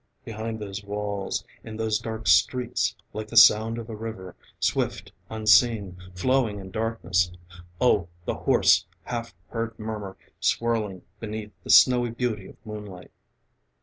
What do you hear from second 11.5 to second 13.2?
The snowy beauty of moonlight....